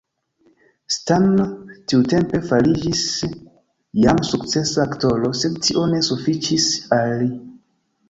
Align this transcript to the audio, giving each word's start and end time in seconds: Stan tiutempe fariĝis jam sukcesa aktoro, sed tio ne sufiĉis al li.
Stan 0.95 1.27
tiutempe 1.91 2.41
fariĝis 2.47 3.05
jam 4.07 4.25
sukcesa 4.33 4.89
aktoro, 4.89 5.33
sed 5.45 5.63
tio 5.69 5.89
ne 5.97 6.05
sufiĉis 6.13 6.71
al 7.03 7.19
li. 7.25 7.35